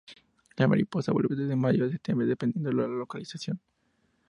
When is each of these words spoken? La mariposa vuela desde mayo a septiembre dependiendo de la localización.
La 0.57 0.67
mariposa 0.67 1.11
vuela 1.11 1.27
desde 1.29 1.55
mayo 1.55 1.85
a 1.85 1.89
septiembre 1.91 2.25
dependiendo 2.25 2.71
de 2.71 2.75
la 2.75 2.87
localización. 2.87 3.61